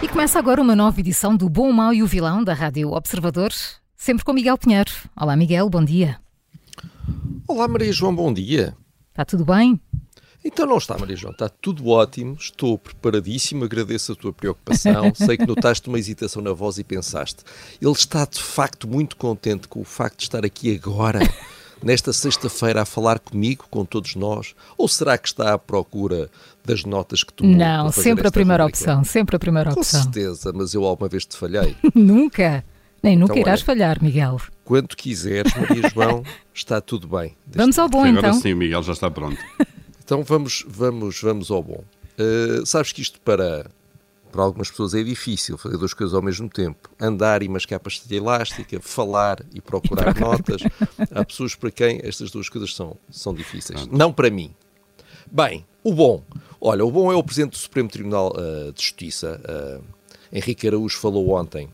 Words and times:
E 0.00 0.06
começa 0.06 0.38
agora 0.38 0.62
uma 0.62 0.76
nova 0.76 1.00
edição 1.00 1.36
do 1.36 1.48
Bom, 1.48 1.72
Mau 1.72 1.92
e 1.92 2.04
o 2.04 2.06
Vilão 2.06 2.44
da 2.44 2.54
Rádio 2.54 2.92
Observador, 2.92 3.50
sempre 3.96 4.24
com 4.24 4.32
Miguel 4.32 4.56
Pinheiro. 4.56 4.92
Olá, 5.16 5.36
Miguel, 5.36 5.68
bom 5.68 5.84
dia. 5.84 6.20
Olá, 7.48 7.66
Maria 7.66 7.92
João, 7.92 8.14
bom 8.14 8.32
dia. 8.32 8.76
Está 9.10 9.24
tudo 9.24 9.44
bem? 9.44 9.80
Então 10.44 10.66
não 10.66 10.78
está, 10.78 10.96
Maria 10.96 11.16
João, 11.16 11.32
está 11.32 11.48
tudo 11.48 11.88
ótimo, 11.88 12.36
estou 12.38 12.78
preparadíssimo, 12.78 13.64
agradeço 13.64 14.12
a 14.12 14.14
tua 14.14 14.32
preocupação, 14.32 15.12
sei 15.16 15.36
que 15.36 15.46
notaste 15.46 15.88
uma 15.88 15.98
hesitação 15.98 16.40
na 16.40 16.52
voz 16.52 16.78
e 16.78 16.84
pensaste, 16.84 17.42
ele 17.82 17.90
está 17.90 18.24
de 18.24 18.40
facto 18.40 18.86
muito 18.86 19.16
contente 19.16 19.66
com 19.66 19.80
o 19.80 19.84
facto 19.84 20.18
de 20.18 20.22
estar 20.22 20.44
aqui 20.44 20.76
agora, 20.76 21.18
nesta 21.82 22.12
sexta-feira, 22.12 22.82
a 22.82 22.84
falar 22.84 23.18
comigo, 23.18 23.66
com 23.70 23.84
todos 23.84 24.14
nós, 24.14 24.54
ou 24.76 24.88
será 24.88 25.16
que 25.16 25.28
está 25.28 25.54
à 25.54 25.58
procura 25.58 26.30
das 26.64 26.84
notas 26.84 27.22
que 27.22 27.32
tu 27.32 27.46
Não, 27.46 27.90
sempre 27.90 28.26
a 28.26 28.30
primeira 28.30 28.64
rubrica? 28.64 28.78
opção, 28.78 29.04
sempre 29.04 29.36
a 29.36 29.38
primeira 29.38 29.72
com 29.72 29.80
opção. 29.80 30.00
Com 30.00 30.12
certeza, 30.12 30.52
mas 30.54 30.74
eu 30.74 30.84
alguma 30.84 31.08
vez 31.08 31.24
te 31.24 31.36
falhei. 31.36 31.76
nunca, 31.94 32.64
nem 33.02 33.16
nunca 33.16 33.32
então, 33.32 33.42
irás 33.42 33.60
olha, 33.60 33.66
falhar, 33.66 34.02
Miguel. 34.02 34.40
Quando 34.64 34.94
quiseres, 34.96 35.52
Maria 35.54 35.88
João, 35.94 36.22
está 36.52 36.80
tudo 36.80 37.08
bem. 37.08 37.36
Vamos 37.46 37.78
ao 37.78 37.88
bom, 37.88 38.04
então. 38.06 38.18
Agora 38.18 38.34
sim, 38.34 38.52
o 38.52 38.56
Miguel 38.56 38.82
já 38.82 38.92
está 38.92 39.10
pronto. 39.10 39.38
Então 40.04 40.22
vamos, 40.22 40.64
vamos, 40.68 41.20
vamos 41.20 41.50
ao 41.50 41.62
bom. 41.62 41.82
Uh, 42.18 42.66
sabes 42.66 42.92
que 42.92 43.00
isto 43.00 43.20
para, 43.20 43.70
para 44.30 44.42
algumas 44.42 44.70
pessoas 44.70 44.94
é 44.94 45.02
difícil, 45.02 45.56
fazer 45.58 45.76
duas 45.76 45.94
coisas 45.94 46.14
ao 46.14 46.22
mesmo 46.22 46.48
tempo. 46.48 46.90
Andar 47.00 47.42
e 47.42 47.48
mascar 47.48 47.80
pastilha 47.80 48.18
elástica, 48.18 48.80
falar 48.80 49.44
e 49.54 49.60
procurar 49.60 50.14
notas. 50.18 50.62
Há 51.10 51.24
pessoas 51.24 51.54
para 51.54 51.70
quem 51.70 52.00
estas 52.02 52.30
duas 52.30 52.48
coisas 52.48 52.74
são, 52.74 52.96
são 53.10 53.34
difíceis. 53.34 53.86
Não 53.86 54.12
para 54.12 54.30
mim. 54.30 54.54
Bem, 55.30 55.66
o 55.82 55.92
bom. 55.92 56.22
Olha, 56.60 56.84
o 56.84 56.90
bom 56.90 57.12
é 57.12 57.16
o 57.16 57.22
Presidente 57.22 57.52
do 57.52 57.58
Supremo 57.58 57.88
Tribunal 57.88 58.32
uh, 58.32 58.72
de 58.72 58.82
Justiça, 58.82 59.40
uh, 59.44 59.84
Henrique 60.32 60.66
Araújo, 60.66 60.98
falou 60.98 61.30
ontem 61.30 61.68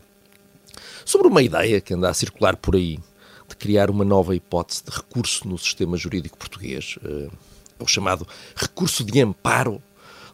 sobre 1.03 1.27
uma 1.27 1.41
ideia 1.41 1.79
que 1.79 1.93
anda 1.93 2.09
a 2.09 2.13
circular 2.13 2.55
por 2.55 2.75
aí 2.75 2.99
de 3.47 3.55
criar 3.55 3.89
uma 3.89 4.03
nova 4.03 4.35
hipótese 4.35 4.83
de 4.83 4.91
recurso 4.91 5.47
no 5.47 5.57
sistema 5.57 5.95
jurídico 5.97 6.37
português. 6.37 6.97
Uh, 7.03 7.31
o 7.79 7.87
chamado 7.87 8.27
recurso 8.55 9.03
de 9.03 9.21
amparo. 9.21 9.81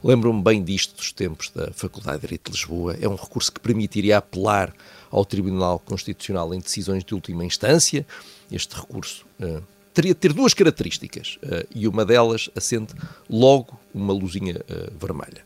Lembro-me 0.03 0.41
bem 0.41 0.63
disto 0.63 0.95
dos 0.95 1.11
tempos 1.11 1.51
da 1.51 1.71
Faculdade 1.73 2.17
de 2.17 2.21
Direito 2.21 2.51
de 2.51 2.57
Lisboa. 2.57 2.97
É 2.99 3.07
um 3.07 3.15
recurso 3.15 3.51
que 3.51 3.59
permitiria 3.59 4.17
apelar 4.17 4.73
ao 5.11 5.23
Tribunal 5.23 5.77
Constitucional 5.77 6.51
em 6.55 6.59
decisões 6.59 7.03
de 7.03 7.13
última 7.13 7.45
instância. 7.45 8.05
Este 8.51 8.75
recurso 8.75 9.23
uh, 9.39 9.61
teria 9.93 10.15
de 10.15 10.19
ter 10.19 10.33
duas 10.33 10.55
características 10.55 11.37
uh, 11.43 11.67
e 11.75 11.87
uma 11.87 12.03
delas 12.03 12.49
acende 12.55 12.93
logo 13.29 13.79
uma 13.93 14.11
luzinha 14.11 14.55
uh, 14.55 14.91
vermelha. 14.99 15.45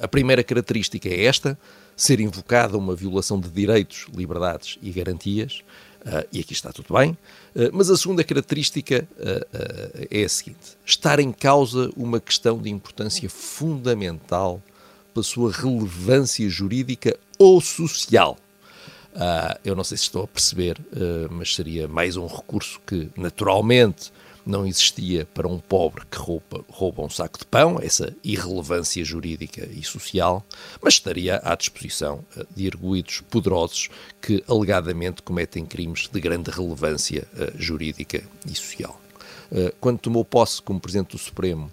a 0.00 0.08
primeira 0.08 0.42
característica 0.42 1.08
é 1.08 1.24
esta: 1.24 1.56
ser 1.96 2.18
invocada 2.18 2.76
uma 2.76 2.96
violação 2.96 3.38
de 3.38 3.48
direitos, 3.48 4.06
liberdades 4.12 4.78
e 4.82 4.90
garantias. 4.90 5.62
Uh, 6.06 6.24
e 6.32 6.38
aqui 6.38 6.52
está 6.52 6.70
tudo 6.72 6.94
bem. 6.94 7.18
Uh, 7.52 7.68
mas 7.72 7.90
a 7.90 7.96
segunda 7.96 8.22
característica 8.22 9.08
uh, 9.18 10.06
é 10.08 10.22
a 10.22 10.28
seguinte: 10.28 10.78
estar 10.84 11.18
em 11.18 11.32
causa 11.32 11.90
uma 11.96 12.20
questão 12.20 12.58
de 12.58 12.70
importância 12.70 13.28
fundamental 13.28 14.62
pela 15.12 15.24
sua 15.24 15.50
relevância 15.50 16.48
jurídica 16.48 17.18
ou 17.38 17.60
social. 17.60 18.36
eu 19.64 19.74
não 19.74 19.82
sei 19.82 19.96
se 19.96 20.04
estou 20.04 20.24
a 20.24 20.26
perceber, 20.26 20.78
mas 21.30 21.54
seria 21.54 21.88
mais 21.88 22.18
um 22.18 22.26
recurso 22.26 22.78
que, 22.86 23.08
naturalmente, 23.16 24.12
não 24.46 24.64
existia 24.64 25.26
para 25.34 25.48
um 25.48 25.58
pobre 25.58 26.04
que 26.08 26.16
rouba, 26.16 26.64
rouba 26.68 27.02
um 27.02 27.10
saco 27.10 27.38
de 27.38 27.44
pão, 27.44 27.78
essa 27.82 28.14
irrelevância 28.22 29.04
jurídica 29.04 29.68
e 29.72 29.82
social, 29.82 30.46
mas 30.80 30.94
estaria 30.94 31.40
à 31.42 31.54
disposição 31.56 32.24
eh, 32.36 32.46
de 32.54 32.66
erguidos 32.66 33.22
poderosos 33.28 33.88
que 34.22 34.44
alegadamente 34.48 35.22
cometem 35.22 35.66
crimes 35.66 36.08
de 36.08 36.20
grande 36.20 36.50
relevância 36.50 37.26
uh, 37.34 37.60
jurídica 37.60 38.22
e 38.46 38.54
social. 38.54 39.00
Uh, 39.50 39.74
quando 39.80 39.98
tomou 39.98 40.24
posse 40.24 40.62
como 40.62 40.80
Presidente 40.80 41.10
do 41.12 41.18
Supremo, 41.18 41.72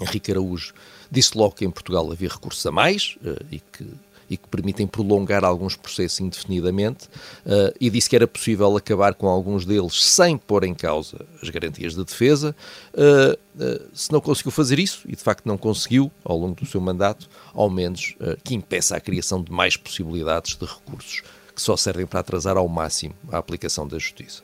Henrique 0.00 0.30
Araújo 0.30 0.74
disse 1.10 1.36
logo 1.36 1.54
que 1.54 1.64
em 1.64 1.70
Portugal 1.70 2.10
havia 2.10 2.28
recursos 2.28 2.64
a 2.66 2.72
mais 2.72 3.16
e 3.50 3.60
que 3.60 3.86
e 4.28 4.36
que 4.36 4.48
permitem 4.48 4.86
prolongar 4.86 5.44
alguns 5.44 5.76
processos 5.76 6.20
indefinidamente, 6.20 7.06
uh, 7.46 7.74
e 7.80 7.90
disse 7.90 8.08
que 8.08 8.16
era 8.16 8.26
possível 8.26 8.76
acabar 8.76 9.14
com 9.14 9.28
alguns 9.28 9.64
deles 9.64 10.02
sem 10.02 10.36
pôr 10.36 10.64
em 10.64 10.74
causa 10.74 11.24
as 11.42 11.48
garantias 11.48 11.94
de 11.94 12.04
defesa. 12.04 12.54
Uh, 12.92 13.62
uh, 13.62 13.88
se 13.92 14.12
não 14.12 14.20
conseguiu 14.20 14.52
fazer 14.52 14.78
isso, 14.78 15.02
e 15.06 15.16
de 15.16 15.22
facto 15.22 15.46
não 15.46 15.58
conseguiu 15.58 16.10
ao 16.24 16.38
longo 16.38 16.54
do 16.54 16.66
seu 16.66 16.80
mandato, 16.80 17.28
ao 17.52 17.70
menos 17.70 18.14
que 18.42 18.54
impeça 18.54 18.96
a 18.96 19.00
criação 19.00 19.42
de 19.42 19.52
mais 19.52 19.76
possibilidades 19.76 20.56
de 20.56 20.64
recursos 20.64 21.22
que 21.54 21.62
só 21.62 21.76
servem 21.76 22.06
para 22.06 22.20
atrasar 22.20 22.56
ao 22.56 22.68
máximo 22.68 23.14
a 23.30 23.38
aplicação 23.38 23.86
da 23.86 23.98
justiça. 23.98 24.42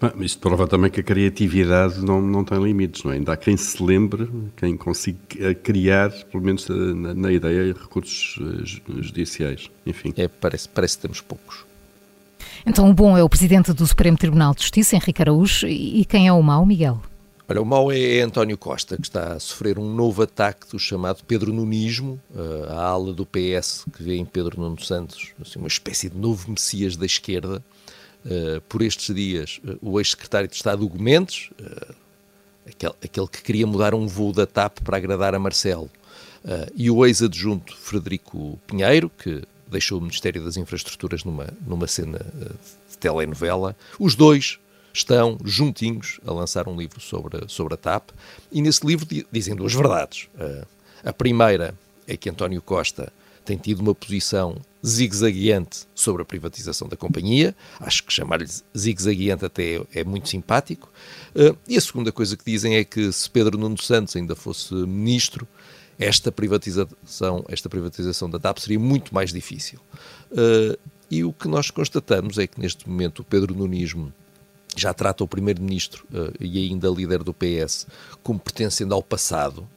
Mas 0.00 0.32
isto 0.32 0.40
prova 0.40 0.66
também 0.66 0.90
que 0.90 1.00
a 1.00 1.02
criatividade 1.02 2.04
não, 2.04 2.20
não 2.20 2.44
tem 2.44 2.62
limites, 2.62 3.04
não 3.04 3.12
é? 3.12 3.16
Ainda 3.16 3.32
há 3.32 3.36
quem 3.36 3.56
se 3.56 3.82
lembre, 3.82 4.28
quem 4.56 4.76
consiga 4.76 5.18
eh, 5.38 5.54
criar, 5.54 6.10
pelo 6.30 6.42
menos 6.42 6.68
eh, 6.68 6.72
na, 6.72 7.14
na 7.14 7.32
ideia, 7.32 7.72
recursos 7.72 8.38
eh, 8.40 9.02
judiciais. 9.02 9.70
Enfim. 9.86 10.12
É, 10.16 10.26
parece, 10.28 10.68
parece 10.68 10.96
que 10.96 11.02
temos 11.02 11.20
poucos. 11.20 11.64
Então 12.64 12.88
o 12.90 12.94
bom 12.94 13.16
é 13.16 13.22
o 13.22 13.28
Presidente 13.28 13.72
do 13.72 13.86
Supremo 13.86 14.16
Tribunal 14.16 14.54
de 14.54 14.62
Justiça, 14.62 14.96
Henrique 14.96 15.22
Araújo, 15.22 15.66
e 15.66 16.04
quem 16.04 16.28
é 16.28 16.32
o 16.32 16.42
mau, 16.42 16.64
Miguel? 16.64 17.00
Olha, 17.48 17.60
o 17.60 17.66
mau 17.66 17.90
é 17.90 18.20
António 18.20 18.56
Costa, 18.56 18.96
que 18.96 19.02
está 19.02 19.32
a 19.32 19.40
sofrer 19.40 19.78
um 19.78 19.92
novo 19.92 20.22
ataque 20.22 20.68
do 20.70 20.78
chamado 20.78 21.22
Pedro 21.26 21.52
Nunismo, 21.52 22.20
a 22.68 22.80
ala 22.80 23.12
do 23.12 23.26
PS 23.26 23.84
que 23.92 24.02
vê 24.02 24.16
em 24.16 24.24
Pedro 24.24 24.60
Nuno 24.60 24.80
Santos 24.80 25.32
assim, 25.40 25.58
uma 25.58 25.66
espécie 25.66 26.08
de 26.08 26.16
novo 26.16 26.48
messias 26.50 26.96
da 26.96 27.04
esquerda, 27.04 27.62
por 28.68 28.82
estes 28.82 29.14
dias 29.14 29.60
uh, 29.64 29.78
o 29.80 29.98
ex-secretário 29.98 30.48
de 30.48 30.54
Estado 30.54 30.84
Hugo 30.84 31.00
Mendes, 31.00 31.50
uh, 31.60 31.94
aquele, 32.66 32.94
aquele, 33.02 33.26
que 33.26 33.42
queria 33.42 33.66
mudar 33.66 33.94
um 33.94 34.06
voo 34.06 34.32
da 34.32 34.46
TAP 34.46 34.80
para 34.80 34.96
agradar 34.96 35.34
a 35.34 35.38
Marcelo, 35.38 35.90
e 36.74 36.90
o 36.90 37.04
ex-adjunto 37.04 37.76
Frederico 37.76 38.58
Pinheiro, 38.66 39.10
que 39.10 39.42
deixou 39.66 39.98
o 39.98 40.00
Ministério 40.00 40.42
das 40.42 40.56
Infraestruturas 40.56 41.22
numa, 41.22 41.48
numa 41.66 41.86
cena 41.86 42.18
de 42.88 42.96
telenovela. 42.96 43.76
Os 43.98 44.14
dois 44.14 44.58
estão 44.90 45.36
juntinhos 45.44 46.18
a 46.26 46.32
lançar 46.32 46.66
um 46.66 46.74
livro 46.74 46.98
sobre, 46.98 47.46
sobre 47.46 47.74
a 47.74 47.76
TAP, 47.76 48.08
e 48.50 48.62
nesse 48.62 48.86
livro 48.86 49.06
dizem 49.30 49.54
duas 49.54 49.74
verdades. 49.74 50.30
a 51.04 51.12
primeira 51.12 51.74
é 52.06 52.16
que 52.16 52.30
António 52.30 52.62
Costa 52.62 53.12
tem 53.44 53.56
tido 53.56 53.80
uma 53.80 53.94
posição 53.94 54.56
zigue-zagueante 54.84 55.86
sobre 55.94 56.22
a 56.22 56.24
privatização 56.24 56.88
da 56.88 56.96
companhia. 56.96 57.54
Acho 57.78 58.04
que 58.04 58.12
chamar-lhe 58.12 58.48
zigue-zagueante 58.76 59.44
até 59.44 59.82
é, 59.94 60.04
muito 60.04 60.28
simpático. 60.28 60.90
Uh, 61.34 61.56
e 61.68 61.76
a 61.76 61.80
segunda 61.80 62.10
coisa 62.10 62.36
que 62.36 62.44
dizem 62.44 62.76
é 62.76 62.84
que 62.84 63.12
se 63.12 63.28
Pedro 63.28 63.58
Nuno 63.58 63.78
Santos 63.78 64.16
ainda 64.16 64.34
fosse 64.34 64.74
ministro, 64.74 65.46
esta 65.98 66.32
privatização, 66.32 67.44
esta 67.48 67.68
privatização 67.68 68.30
da 68.30 68.38
TAP 68.38 68.58
seria 68.58 68.78
muito 68.78 69.14
mais 69.14 69.32
difícil. 69.32 69.78
Uh, 70.32 70.78
e 71.10 71.24
o 71.24 71.32
que 71.32 71.46
nós 71.46 71.70
constatamos 71.70 72.38
é 72.38 72.46
que 72.46 72.58
neste 72.58 72.88
momento 72.88 73.20
o 73.20 73.24
Pedro 73.24 73.54
Nunismo 73.54 74.12
já 74.76 74.94
trata 74.94 75.24
o 75.24 75.28
primeiro-ministro 75.28 76.06
uh, 76.12 76.32
e 76.40 76.70
ainda 76.70 76.88
líder 76.88 77.22
do 77.22 77.34
PS 77.34 77.86
como 78.22 78.38
pertencendo 78.38 78.94
ao 78.94 79.02
passado. 79.02 79.68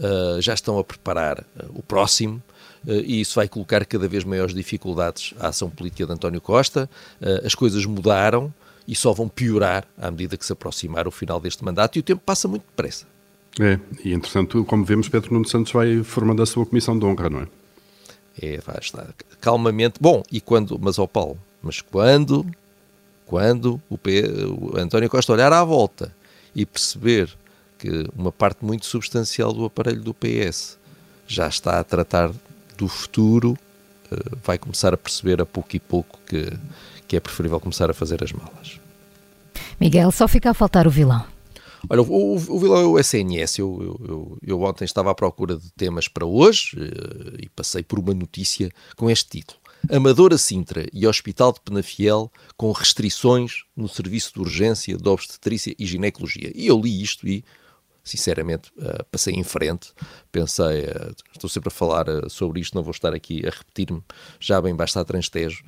Uh, 0.00 0.40
já 0.40 0.54
estão 0.54 0.78
a 0.78 0.84
preparar 0.84 1.40
uh, 1.40 1.70
o 1.74 1.82
próximo, 1.82 2.42
eh, 2.86 3.02
e 3.04 3.20
isso 3.20 3.34
vai 3.34 3.48
colocar 3.48 3.84
cada 3.84 4.08
vez 4.08 4.24
maiores 4.24 4.54
dificuldades 4.54 5.34
à 5.38 5.48
ação 5.48 5.68
política 5.68 6.06
de 6.06 6.12
António 6.12 6.40
Costa. 6.40 6.88
Eh, 7.20 7.42
as 7.44 7.54
coisas 7.54 7.84
mudaram 7.84 8.52
e 8.86 8.94
só 8.94 9.12
vão 9.12 9.28
piorar 9.28 9.86
à 9.98 10.10
medida 10.10 10.36
que 10.36 10.44
se 10.44 10.52
aproximar 10.52 11.06
o 11.06 11.10
final 11.10 11.40
deste 11.40 11.64
mandato 11.64 11.96
e 11.96 12.00
o 12.00 12.02
tempo 12.02 12.22
passa 12.24 12.48
muito 12.48 12.64
depressa. 12.64 13.06
É, 13.60 13.78
e 14.04 14.12
entretanto, 14.12 14.64
como 14.64 14.84
vemos, 14.84 15.08
Pedro 15.08 15.34
Nuno 15.34 15.46
Santos 15.46 15.72
vai 15.72 16.02
formando 16.02 16.42
a 16.42 16.46
sua 16.46 16.64
comissão 16.64 16.98
de 16.98 17.04
honra, 17.04 17.28
não 17.28 17.40
é? 17.40 17.46
É, 18.40 18.60
vai 18.60 18.78
estar 18.80 19.12
calmamente. 19.40 19.96
Bom, 20.00 20.22
e 20.30 20.40
quando, 20.40 20.78
mas 20.80 20.98
ó 20.98 21.06
Paulo, 21.06 21.38
mas 21.62 21.80
quando, 21.80 22.46
Quando 23.26 23.80
o, 23.88 23.96
P, 23.96 24.24
o 24.48 24.76
António 24.76 25.08
Costa 25.08 25.32
olhar 25.32 25.52
à 25.52 25.62
volta 25.62 26.12
e 26.52 26.66
perceber 26.66 27.30
que 27.80 28.06
uma 28.14 28.30
parte 28.30 28.64
muito 28.64 28.84
substancial 28.84 29.52
do 29.52 29.64
aparelho 29.64 30.02
do 30.02 30.12
PS 30.12 30.78
já 31.26 31.48
está 31.48 31.80
a 31.80 31.84
tratar 31.84 32.30
do 32.76 32.86
futuro, 32.88 33.56
eh, 34.10 34.16
vai 34.44 34.58
começar 34.58 34.92
a 34.92 34.96
perceber 34.96 35.40
a 35.40 35.46
pouco 35.46 35.74
e 35.74 35.80
pouco 35.80 36.18
que, 36.26 36.52
que 37.08 37.16
é 37.16 37.20
preferível 37.20 37.58
começar 37.58 37.90
a 37.90 37.94
fazer 37.94 38.22
as 38.22 38.32
malas. 38.32 38.78
Miguel, 39.80 40.10
só 40.10 40.28
fica 40.28 40.50
a 40.50 40.54
faltar 40.54 40.86
o 40.86 40.90
vilão. 40.90 41.24
Olha, 41.88 42.02
o, 42.02 42.34
o, 42.34 42.58
vilão 42.58 42.80
é 42.80 42.84
o 42.84 42.98
SNS. 42.98 43.58
Eu, 43.58 43.78
eu, 43.80 44.06
eu, 44.06 44.38
eu, 44.42 44.62
ontem 44.62 44.84
estava 44.84 45.10
à 45.10 45.14
procura 45.14 45.56
de 45.56 45.70
temas 45.72 46.08
para 46.08 46.26
hoje 46.26 46.76
eh, 46.78 47.44
e 47.44 47.48
passei 47.48 47.82
por 47.82 47.98
uma 47.98 48.12
notícia 48.12 48.70
com 48.96 49.08
este 49.08 49.38
título. 49.38 49.58
Amadora 49.90 50.36
Sintra 50.36 50.86
e 50.92 51.06
Hospital 51.06 51.54
de 51.54 51.60
Penafiel 51.60 52.30
com 52.56 52.70
restrições 52.70 53.64
no 53.74 53.88
serviço 53.88 54.34
de 54.34 54.40
urgência 54.40 54.96
de 54.96 55.08
obstetrícia 55.08 55.74
e 55.78 55.86
ginecologia. 55.86 56.52
E 56.54 56.66
eu 56.66 56.78
li 56.78 57.02
isto 57.02 57.26
e, 57.26 57.42
sinceramente, 58.02 58.70
uh, 58.78 59.04
passei 59.10 59.34
em 59.34 59.44
frente. 59.44 59.92
Pensei, 60.32 60.84
uh, 60.84 61.14
estou 61.32 61.48
sempre 61.48 61.68
a 61.68 61.70
falar 61.70 62.08
uh, 62.08 62.28
sobre 62.28 62.60
isto, 62.60 62.74
não 62.74 62.82
vou 62.82 62.92
estar 62.92 63.14
aqui 63.14 63.46
a 63.46 63.50
repetir-me, 63.50 64.02
já 64.38 64.60
bem 64.60 64.74
basta 64.74 65.00
a 65.00 65.04
transtejo. 65.04 65.62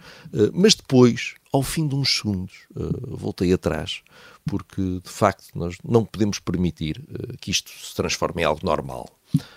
mas 0.52 0.74
depois, 0.74 1.34
ao 1.52 1.62
fim 1.62 1.86
de 1.86 1.94
uns 1.94 2.16
segundos, 2.16 2.66
voltei 3.06 3.52
atrás, 3.52 4.02
porque 4.46 5.00
de 5.02 5.10
facto 5.10 5.46
nós 5.54 5.76
não 5.84 6.04
podemos 6.04 6.38
permitir 6.38 7.02
que 7.40 7.50
isto 7.50 7.70
se 7.70 7.94
transforme 7.94 8.42
em 8.42 8.44
algo 8.44 8.60
normal. 8.64 9.08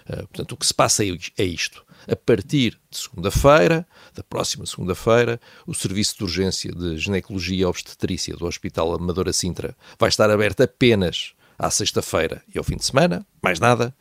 portanto, 0.05 0.53
o 0.53 0.57
que 0.57 0.65
se 0.65 0.73
passa 0.73 1.05
é, 1.05 1.09
é 1.37 1.43
isto 1.43 1.85
a 2.07 2.15
partir 2.15 2.79
de 2.89 2.97
segunda-feira, 2.97 3.87
da 4.13 4.23
próxima 4.23 4.65
segunda-feira, 4.65 5.39
o 5.65 5.73
serviço 5.73 6.17
de 6.17 6.23
urgência 6.23 6.71
de 6.71 6.97
ginecologia 6.97 7.61
e 7.61 7.65
obstetrícia 7.65 8.35
do 8.35 8.45
Hospital 8.45 8.93
Amadora 8.93 9.33
Sintra 9.33 9.75
vai 9.97 10.09
estar 10.09 10.29
aberto 10.29 10.61
apenas 10.61 11.33
à 11.57 11.69
sexta-feira 11.69 12.43
e 12.53 12.57
ao 12.57 12.63
fim 12.63 12.75
de 12.75 12.85
semana, 12.85 13.25
mais 13.41 13.59
nada. 13.59 13.95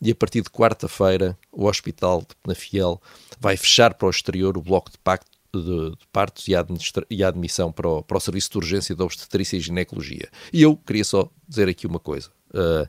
E 0.00 0.10
a 0.10 0.14
partir 0.14 0.42
de 0.42 0.50
quarta-feira, 0.50 1.38
o 1.52 1.66
Hospital 1.66 2.20
de 2.20 2.34
Penafiel 2.42 3.00
vai 3.38 3.56
fechar 3.56 3.94
para 3.94 4.08
o 4.08 4.10
exterior 4.10 4.58
o 4.58 4.62
bloco 4.62 4.90
de, 4.90 4.98
pacto, 4.98 5.30
de, 5.54 5.90
de 5.90 6.06
partos 6.12 6.48
e 6.48 6.56
a, 6.56 6.66
e 7.08 7.22
a 7.22 7.28
admissão 7.28 7.70
para 7.70 7.88
o, 7.88 8.02
para 8.02 8.16
o, 8.16 8.20
serviço 8.20 8.50
de 8.50 8.56
urgência 8.58 8.96
de 8.96 9.02
obstetrícia 9.02 9.56
e 9.56 9.60
ginecologia. 9.60 10.28
E 10.52 10.60
eu 10.60 10.76
queria 10.76 11.04
só 11.04 11.30
dizer 11.48 11.68
aqui 11.68 11.86
uma 11.86 12.00
coisa. 12.00 12.30
Uh, 12.50 12.88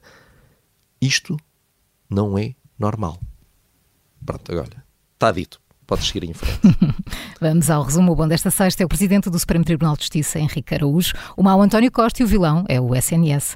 isto 1.00 1.38
não 2.10 2.38
é 2.38 2.56
normal. 2.80 3.20
Pronto, 4.26 4.52
agora 4.52 4.84
está 5.14 5.32
dito. 5.32 5.62
Pode 5.86 6.06
seguir 6.06 6.24
em 6.24 6.34
frente. 6.34 6.60
Vamos 7.40 7.70
ao 7.70 7.84
resumo. 7.84 8.14
O 8.14 8.16
bom 8.16 8.28
desta 8.28 8.50
sexta 8.50 8.82
é 8.82 8.86
o 8.86 8.90
Presidente 8.90 9.30
do 9.30 9.38
Supremo 9.38 9.66
Tribunal 9.66 9.96
de 9.96 10.04
Justiça, 10.04 10.40
Henrique 10.40 10.74
Araújo. 10.74 11.14
O 11.38 11.44
mau 11.44 11.62
António 11.62 11.92
Costa 11.92 12.22
e 12.22 12.26
o 12.26 12.28
vilão 12.28 12.66
é 12.70 12.80
o 12.80 12.96
SNS. 12.96 13.56